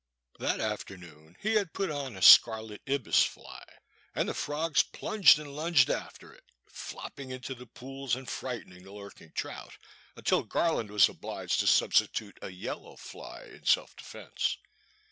[0.39, 3.63] That afternoon he had put on a scarlet ibis fly,
[4.15, 8.93] and the frogs plunged and lunged after it, flopping into the pools and frightening the
[8.93, 9.77] lurk ing trout
[10.15, 14.57] until Garland was obliged to substitute a yellow fly in self defence.